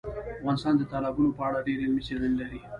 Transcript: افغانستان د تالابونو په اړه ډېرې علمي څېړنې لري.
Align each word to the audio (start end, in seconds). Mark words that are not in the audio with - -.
افغانستان 0.39 0.73
د 0.77 0.81
تالابونو 0.91 1.29
په 1.37 1.41
اړه 1.47 1.65
ډېرې 1.67 1.83
علمي 1.87 2.01
څېړنې 2.07 2.35
لري. 2.41 2.59